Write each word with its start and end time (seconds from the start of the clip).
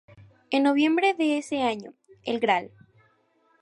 En 0.49 0.63
noviembre 0.63 1.13
de 1.13 1.37
ese 1.37 1.61
año, 1.61 1.93
el 2.23 2.39
Gral. 2.39 2.71